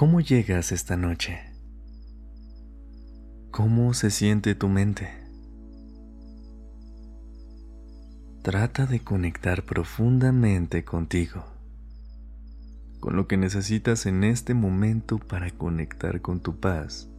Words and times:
¿Cómo 0.00 0.22
llegas 0.22 0.72
esta 0.72 0.96
noche? 0.96 1.40
¿Cómo 3.50 3.92
se 3.92 4.10
siente 4.10 4.54
tu 4.54 4.66
mente? 4.66 5.10
Trata 8.40 8.86
de 8.86 9.00
conectar 9.00 9.66
profundamente 9.66 10.86
contigo, 10.86 11.44
con 12.98 13.14
lo 13.14 13.28
que 13.28 13.36
necesitas 13.36 14.06
en 14.06 14.24
este 14.24 14.54
momento 14.54 15.18
para 15.18 15.50
conectar 15.50 16.22
con 16.22 16.40
tu 16.40 16.58
paz 16.60 17.10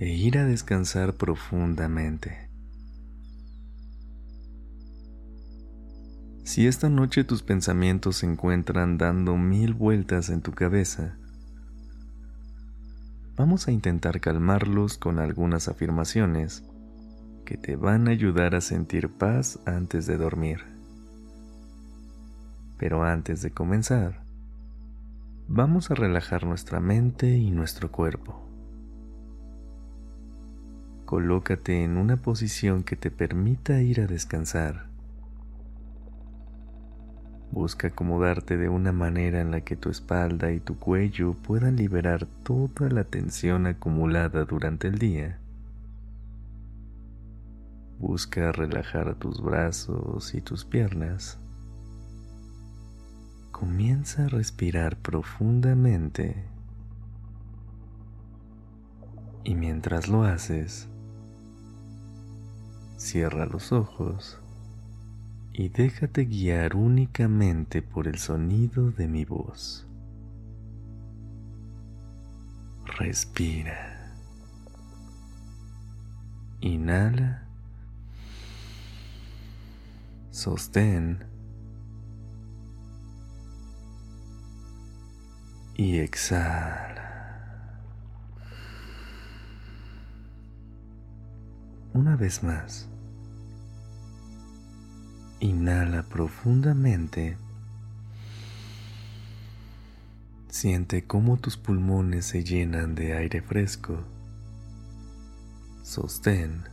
e 0.00 0.08
ir 0.08 0.38
a 0.38 0.44
descansar 0.44 1.14
profundamente. 1.14 2.49
Si 6.50 6.66
esta 6.66 6.88
noche 6.88 7.22
tus 7.22 7.44
pensamientos 7.44 8.16
se 8.16 8.26
encuentran 8.26 8.98
dando 8.98 9.36
mil 9.36 9.72
vueltas 9.72 10.30
en 10.30 10.42
tu 10.42 10.50
cabeza, 10.50 11.16
vamos 13.36 13.68
a 13.68 13.70
intentar 13.70 14.20
calmarlos 14.20 14.98
con 14.98 15.20
algunas 15.20 15.68
afirmaciones 15.68 16.64
que 17.44 17.56
te 17.56 17.76
van 17.76 18.08
a 18.08 18.10
ayudar 18.10 18.56
a 18.56 18.60
sentir 18.60 19.10
paz 19.10 19.60
antes 19.64 20.08
de 20.08 20.16
dormir. 20.16 20.64
Pero 22.78 23.04
antes 23.04 23.42
de 23.42 23.52
comenzar, 23.52 24.24
vamos 25.46 25.92
a 25.92 25.94
relajar 25.94 26.46
nuestra 26.46 26.80
mente 26.80 27.30
y 27.30 27.52
nuestro 27.52 27.92
cuerpo. 27.92 28.44
Colócate 31.04 31.84
en 31.84 31.96
una 31.96 32.16
posición 32.16 32.82
que 32.82 32.96
te 32.96 33.12
permita 33.12 33.80
ir 33.82 34.00
a 34.00 34.08
descansar 34.08 34.89
Busca 37.52 37.88
acomodarte 37.88 38.56
de 38.56 38.68
una 38.68 38.92
manera 38.92 39.40
en 39.40 39.50
la 39.50 39.62
que 39.62 39.74
tu 39.74 39.90
espalda 39.90 40.52
y 40.52 40.60
tu 40.60 40.78
cuello 40.78 41.34
puedan 41.34 41.74
liberar 41.74 42.26
toda 42.44 42.88
la 42.90 43.02
tensión 43.02 43.66
acumulada 43.66 44.44
durante 44.44 44.86
el 44.86 44.98
día. 44.98 45.40
Busca 47.98 48.52
relajar 48.52 49.16
tus 49.16 49.42
brazos 49.42 50.32
y 50.34 50.40
tus 50.40 50.64
piernas. 50.64 51.38
Comienza 53.50 54.26
a 54.26 54.28
respirar 54.28 54.96
profundamente. 54.96 56.44
Y 59.42 59.56
mientras 59.56 60.06
lo 60.06 60.22
haces, 60.22 60.88
cierra 62.96 63.44
los 63.44 63.72
ojos 63.72 64.39
y 65.60 65.68
déjate 65.68 66.24
guiar 66.24 66.74
únicamente 66.74 67.82
por 67.82 68.08
el 68.08 68.16
sonido 68.16 68.92
de 68.92 69.06
mi 69.06 69.26
voz. 69.26 69.86
Respira. 72.86 74.16
Inhala. 76.62 77.46
Sostén. 80.30 81.22
Y 85.74 85.98
exhala. 85.98 87.82
Una 91.92 92.16
vez 92.16 92.42
más. 92.42 92.88
Inhala 95.40 96.02
profundamente. 96.02 97.38
Siente 100.48 101.06
cómo 101.06 101.38
tus 101.38 101.56
pulmones 101.56 102.26
se 102.26 102.44
llenan 102.44 102.94
de 102.94 103.16
aire 103.16 103.40
fresco. 103.40 104.04
Sostén. 105.82 106.64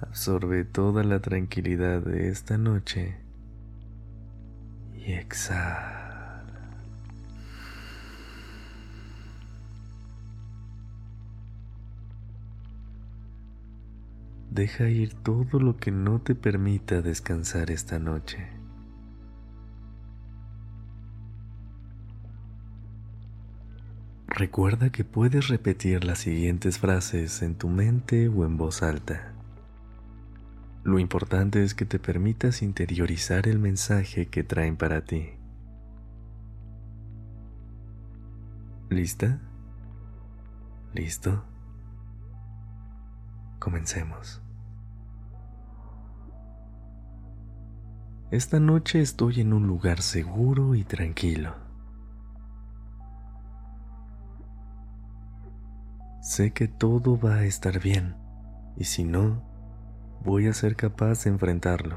Absorbe 0.00 0.64
toda 0.64 1.04
la 1.04 1.20
tranquilidad 1.20 2.00
de 2.00 2.30
esta 2.30 2.56
noche 2.56 3.16
y 4.96 5.12
exhala. 5.12 6.03
Deja 14.54 14.88
ir 14.88 15.14
todo 15.14 15.58
lo 15.58 15.78
que 15.78 15.90
no 15.90 16.20
te 16.20 16.36
permita 16.36 17.02
descansar 17.02 17.72
esta 17.72 17.98
noche. 17.98 18.46
Recuerda 24.28 24.90
que 24.90 25.02
puedes 25.02 25.48
repetir 25.48 26.04
las 26.04 26.20
siguientes 26.20 26.78
frases 26.78 27.42
en 27.42 27.56
tu 27.56 27.68
mente 27.68 28.28
o 28.28 28.44
en 28.44 28.56
voz 28.56 28.84
alta. 28.84 29.32
Lo 30.84 31.00
importante 31.00 31.64
es 31.64 31.74
que 31.74 31.84
te 31.84 31.98
permitas 31.98 32.62
interiorizar 32.62 33.48
el 33.48 33.58
mensaje 33.58 34.26
que 34.26 34.44
traen 34.44 34.76
para 34.76 35.04
ti. 35.04 35.30
¿Lista? 38.88 39.40
¿Listo? 40.92 41.44
Comencemos. 43.58 44.43
Esta 48.34 48.58
noche 48.58 49.00
estoy 49.00 49.42
en 49.42 49.52
un 49.52 49.68
lugar 49.68 50.02
seguro 50.02 50.74
y 50.74 50.82
tranquilo. 50.82 51.54
Sé 56.20 56.52
que 56.52 56.66
todo 56.66 57.16
va 57.16 57.34
a 57.34 57.44
estar 57.44 57.78
bien 57.78 58.16
y 58.76 58.86
si 58.86 59.04
no, 59.04 59.40
voy 60.24 60.48
a 60.48 60.52
ser 60.52 60.74
capaz 60.74 61.22
de 61.22 61.30
enfrentarlo. 61.30 61.96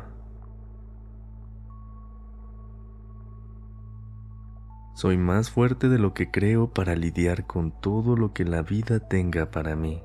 Soy 4.94 5.18
más 5.18 5.50
fuerte 5.50 5.90
de 5.90 5.98
lo 5.98 6.14
que 6.14 6.30
creo 6.30 6.72
para 6.72 6.96
lidiar 6.96 7.48
con 7.48 7.72
todo 7.82 8.16
lo 8.16 8.34
que 8.34 8.46
la 8.46 8.62
vida 8.62 9.00
tenga 9.00 9.50
para 9.50 9.76
mí. 9.76 10.04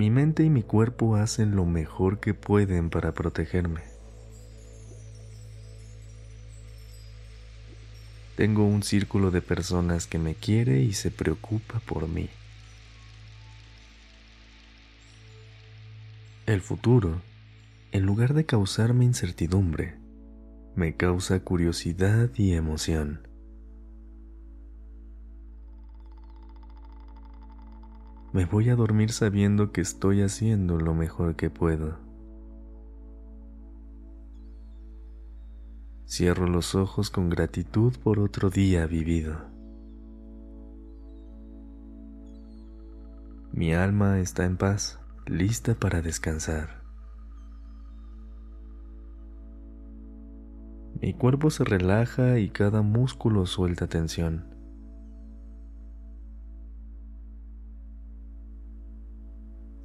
Mi 0.00 0.08
mente 0.08 0.44
y 0.44 0.48
mi 0.48 0.62
cuerpo 0.62 1.16
hacen 1.16 1.54
lo 1.54 1.66
mejor 1.66 2.20
que 2.20 2.32
pueden 2.32 2.88
para 2.88 3.12
protegerme. 3.12 3.82
Tengo 8.34 8.64
un 8.64 8.82
círculo 8.82 9.30
de 9.30 9.42
personas 9.42 10.06
que 10.06 10.18
me 10.18 10.34
quiere 10.34 10.80
y 10.80 10.94
se 10.94 11.10
preocupa 11.10 11.80
por 11.80 12.08
mí. 12.08 12.30
El 16.46 16.62
futuro, 16.62 17.20
en 17.92 18.06
lugar 18.06 18.32
de 18.32 18.46
causarme 18.46 19.04
incertidumbre, 19.04 19.98
me 20.76 20.96
causa 20.96 21.40
curiosidad 21.40 22.30
y 22.36 22.54
emoción. 22.54 23.29
Me 28.32 28.44
voy 28.44 28.70
a 28.70 28.76
dormir 28.76 29.10
sabiendo 29.10 29.72
que 29.72 29.80
estoy 29.80 30.22
haciendo 30.22 30.78
lo 30.78 30.94
mejor 30.94 31.34
que 31.34 31.50
puedo. 31.50 31.98
Cierro 36.06 36.46
los 36.46 36.76
ojos 36.76 37.10
con 37.10 37.28
gratitud 37.28 37.92
por 38.02 38.20
otro 38.20 38.50
día 38.50 38.86
vivido. 38.86 39.36
Mi 43.52 43.74
alma 43.74 44.20
está 44.20 44.44
en 44.44 44.56
paz, 44.56 45.00
lista 45.26 45.74
para 45.74 46.00
descansar. 46.00 46.84
Mi 51.00 51.14
cuerpo 51.14 51.50
se 51.50 51.64
relaja 51.64 52.38
y 52.38 52.50
cada 52.50 52.82
músculo 52.82 53.46
suelta 53.46 53.88
tensión. 53.88 54.59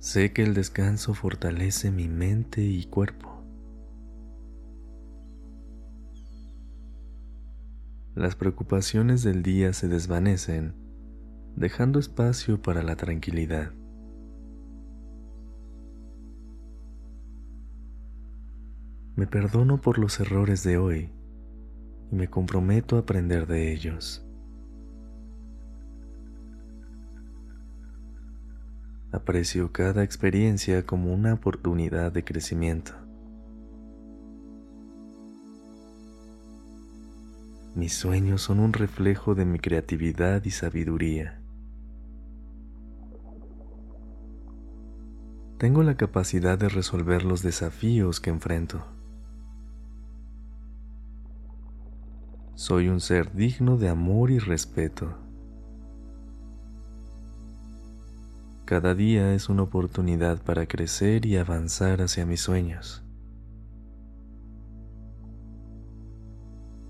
Sé 0.06 0.34
que 0.34 0.44
el 0.44 0.54
descanso 0.54 1.16
fortalece 1.16 1.90
mi 1.90 2.08
mente 2.08 2.62
y 2.62 2.84
cuerpo. 2.86 3.42
Las 8.14 8.36
preocupaciones 8.36 9.24
del 9.24 9.42
día 9.42 9.74
se 9.74 9.88
desvanecen, 9.88 10.76
dejando 11.56 11.98
espacio 11.98 12.62
para 12.62 12.84
la 12.84 12.96
tranquilidad. 12.96 13.74
Me 19.16 19.26
perdono 19.26 19.82
por 19.82 19.98
los 19.98 20.20
errores 20.20 20.64
de 20.64 20.78
hoy 20.78 21.10
y 22.12 22.16
me 22.16 22.30
comprometo 22.30 22.98
a 22.98 23.00
aprender 23.00 23.48
de 23.48 23.74
ellos. 23.74 24.25
Aprecio 29.16 29.72
cada 29.72 30.04
experiencia 30.04 30.86
como 30.86 31.14
una 31.14 31.36
oportunidad 31.36 32.12
de 32.12 32.26
crecimiento. 32.26 32.92
Mis 37.76 37.94
sueños 37.94 38.42
son 38.42 38.60
un 38.60 38.74
reflejo 38.74 39.34
de 39.34 39.46
mi 39.46 39.58
creatividad 39.58 40.44
y 40.44 40.52
sabiduría. 40.52 41.42
Tengo 45.60 45.82
la 45.82 45.96
capacidad 45.96 46.58
de 46.58 46.68
resolver 46.68 47.24
los 47.24 47.42
desafíos 47.42 48.20
que 48.20 48.32
enfrento. 48.32 48.86
Soy 52.56 52.90
un 52.90 53.00
ser 53.00 53.34
digno 53.34 53.78
de 53.78 53.88
amor 53.88 54.30
y 54.30 54.40
respeto. 54.40 55.25
Cada 58.66 58.96
día 58.96 59.36
es 59.36 59.48
una 59.48 59.62
oportunidad 59.62 60.42
para 60.42 60.66
crecer 60.66 61.28
y 61.28 61.38
avanzar 61.38 62.02
hacia 62.02 62.26
mis 62.26 62.42
sueños. 62.42 63.04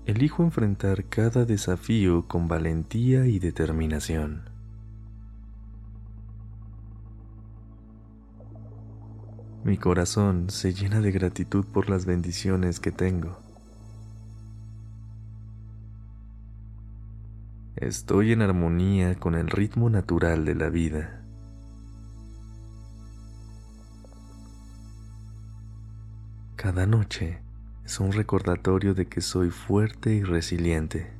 Elijo 0.06 0.42
enfrentar 0.42 1.04
cada 1.04 1.44
desafío 1.44 2.26
con 2.28 2.48
valentía 2.48 3.26
y 3.26 3.38
determinación. 3.38 4.48
Mi 9.62 9.76
corazón 9.76 10.48
se 10.48 10.72
llena 10.72 11.02
de 11.02 11.12
gratitud 11.12 11.66
por 11.66 11.90
las 11.90 12.06
bendiciones 12.06 12.80
que 12.80 12.90
tengo. 12.90 13.38
Estoy 17.76 18.32
en 18.32 18.40
armonía 18.40 19.16
con 19.16 19.34
el 19.34 19.50
ritmo 19.50 19.90
natural 19.90 20.46
de 20.46 20.54
la 20.54 20.70
vida. 20.70 21.25
Cada 26.66 26.84
noche 26.84 27.38
es 27.84 28.00
un 28.00 28.10
recordatorio 28.10 28.92
de 28.92 29.06
que 29.06 29.20
soy 29.20 29.50
fuerte 29.50 30.12
y 30.12 30.24
resiliente. 30.24 31.12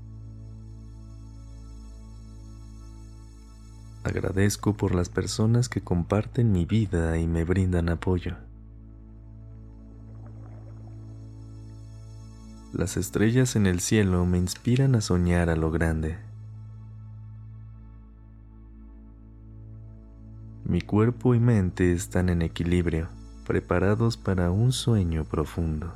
Agradezco 4.03 4.77
por 4.77 4.93
las 4.93 5.09
personas 5.09 5.69
que 5.69 5.81
comparten 5.81 6.51
mi 6.51 6.65
vida 6.65 7.17
y 7.19 7.29
me 7.29 7.45
brindan 7.45 7.91
apoyo. 7.91 8.35
Las 12.73 12.97
estrellas 12.97 13.55
en 13.55 13.67
el 13.67 13.79
cielo 13.79 14.27
me 14.27 14.39
inspiran 14.39 14.97
a 14.97 15.01
soñar 15.01 15.49
a 15.49 15.55
lo 15.55 15.71
grande. 15.71 16.19
Mi 20.65 20.81
cuerpo 20.81 21.37
y 21.37 21.39
mente 21.39 21.93
están 21.93 22.31
en 22.31 22.43
equilibrio, 22.43 23.07
preparados 23.47 24.17
para 24.17 24.51
un 24.51 24.73
sueño 24.73 25.25
profundo. 25.25 25.95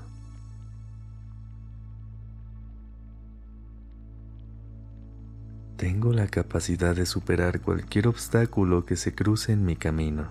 Tengo 5.76 6.12
la 6.12 6.28
capacidad 6.28 6.94
de 6.94 7.06
superar 7.06 7.60
cualquier 7.60 8.06
obstáculo 8.06 8.84
que 8.84 8.96
se 8.96 9.14
cruce 9.14 9.52
en 9.52 9.64
mi 9.64 9.76
camino. 9.76 10.28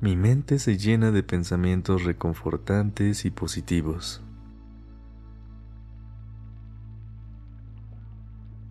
Mi 0.00 0.16
mente 0.16 0.58
se 0.58 0.76
llena 0.76 1.10
de 1.12 1.22
pensamientos 1.22 2.04
reconfortantes 2.04 3.24
y 3.24 3.30
positivos. 3.30 4.20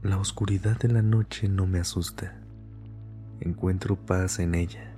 La 0.04 0.18
oscuridad 0.18 0.78
de 0.78 0.90
la 0.90 1.02
noche 1.02 1.50
no 1.50 1.68
me 1.68 1.80
asusta. 1.80 2.49
Encuentro 3.42 3.96
paz 3.96 4.40
en 4.40 4.54
ella. 4.54 4.94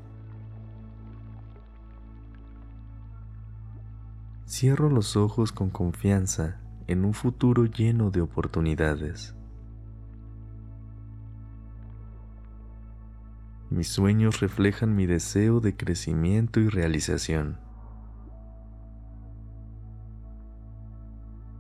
Cierro 4.48 4.90
los 4.90 5.16
ojos 5.16 5.52
con 5.52 5.70
confianza 5.70 6.60
en 6.88 7.06
un 7.06 7.14
futuro 7.14 7.66
lleno 7.66 8.10
de 8.10 8.22
oportunidades. 8.22 9.36
Mis 13.70 13.88
sueños 13.88 14.42
reflejan 14.42 14.96
mi 14.96 15.06
deseo 15.06 15.62
de 15.62 15.78
crecimiento 15.78 16.60
y 16.60 16.68
realización. 16.68 17.58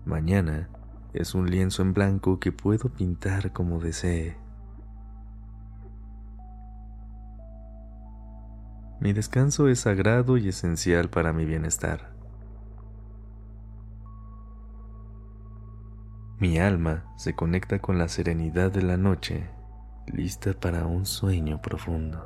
Mañana 0.03 0.67
es 1.13 1.35
un 1.35 1.49
lienzo 1.49 1.83
en 1.83 1.93
blanco 1.93 2.39
que 2.39 2.51
puedo 2.51 2.89
pintar 2.89 3.53
como 3.53 3.79
desee. 3.79 4.40
Mi 9.01 9.13
descanso 9.13 9.67
es 9.67 9.79
sagrado 9.79 10.37
y 10.37 10.49
esencial 10.49 11.09
para 11.09 11.33
mi 11.33 11.43
bienestar. 11.43 12.11
Mi 16.37 16.59
alma 16.59 17.11
se 17.17 17.33
conecta 17.33 17.79
con 17.79 17.97
la 17.97 18.07
serenidad 18.07 18.71
de 18.71 18.83
la 18.83 18.97
noche, 18.97 19.49
lista 20.05 20.53
para 20.53 20.85
un 20.85 21.07
sueño 21.07 21.63
profundo. 21.63 22.23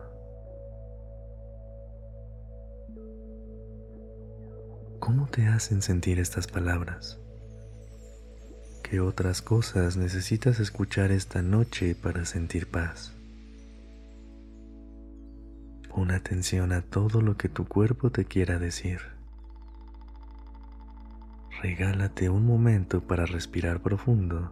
¿Cómo 4.99 5.27
te 5.27 5.47
hacen 5.47 5.81
sentir 5.81 6.19
estas 6.19 6.45
palabras? 6.45 7.21
¿Qué 8.83 8.99
otras 8.99 9.41
cosas 9.41 9.95
necesitas 9.95 10.59
escuchar 10.59 11.11
esta 11.11 11.41
noche 11.41 11.95
para 11.95 12.25
sentir 12.25 12.69
paz? 12.69 13.14
Pon 15.95 16.11
atención 16.11 16.73
a 16.73 16.81
todo 16.81 17.21
lo 17.21 17.37
que 17.37 17.47
tu 17.47 17.63
cuerpo 17.63 18.11
te 18.11 18.25
quiera 18.25 18.59
decir. 18.59 18.99
Regálate 21.61 22.29
un 22.29 22.45
momento 22.45 23.07
para 23.07 23.25
respirar 23.25 23.81
profundo 23.81 24.51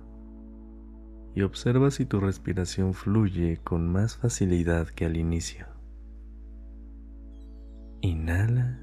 y 1.35 1.41
observa 1.41 1.91
si 1.91 2.05
tu 2.05 2.21
respiración 2.21 2.93
fluye 2.93 3.59
con 3.61 3.91
más 3.91 4.15
facilidad 4.15 4.87
que 4.87 5.03
al 5.03 5.17
inicio. 5.17 5.67
Inhala 7.99 8.79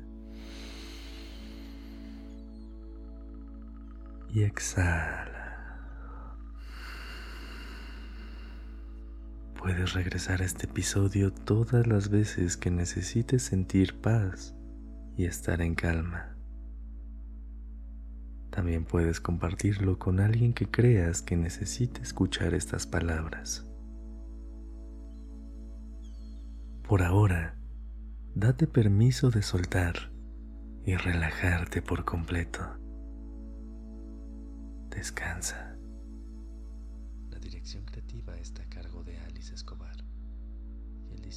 y 4.35 4.43
exhala. 4.43 5.30
Puedes 9.71 9.93
regresar 9.93 10.43
a 10.43 10.45
este 10.45 10.67
episodio 10.67 11.33
todas 11.33 11.87
las 11.87 12.09
veces 12.09 12.57
que 12.57 12.73
necesites 12.73 13.45
sentir 13.45 14.01
paz 14.01 14.53
y 15.17 15.27
estar 15.27 15.63
en 15.63 15.77
calma. 15.77 16.37
También 18.51 18.85
puedes 18.85 19.21
compartirlo 19.21 19.97
con 19.97 20.19
alguien 20.19 20.55
que 20.55 20.69
creas 20.69 21.23
que 21.23 21.37
necesite 21.37 22.03
escuchar 22.03 22.53
estas 22.53 22.89
palabras. 22.89 23.65
Por 26.83 27.05
ahora, 27.05 27.57
date 28.35 28.67
permiso 28.67 29.31
de 29.31 29.43
soltar 29.43 30.11
y 30.85 30.97
relajarte 30.97 31.81
por 31.81 32.05
completo. 32.05 32.77
Descansa. 34.89 35.70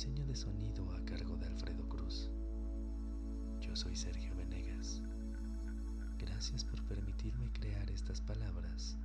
Diseño 0.04 0.26
de 0.26 0.36
sonido 0.36 0.92
a 0.92 1.06
cargo 1.06 1.38
de 1.38 1.46
Alfredo 1.46 1.88
Cruz. 1.88 2.30
Yo 3.62 3.74
soy 3.74 3.96
Sergio 3.96 4.36
Venegas. 4.36 5.02
Gracias 6.18 6.66
por 6.66 6.84
permitirme 6.84 7.50
crear 7.54 7.90
estas 7.90 8.20
palabras 8.20 8.98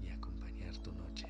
y 0.00 0.08
acompañar 0.08 0.74
tu 0.78 0.90
noche. 0.92 1.26